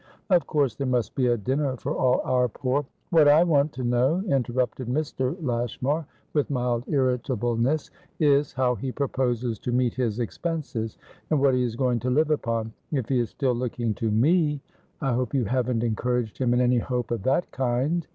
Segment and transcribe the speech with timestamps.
[0.31, 3.83] Of course there must be a dinner for all our poor" "What I want to
[3.83, 5.37] know," interrupted Mr.
[5.43, 10.97] Lashmar, with mild irritableness, "is, how he proposes to meet his expenses,
[11.29, 12.73] and what he is going to live upon.
[12.91, 14.59] If he is still looking to meI
[15.03, 18.07] hope you haven't encouraged him in any hope of that kind?"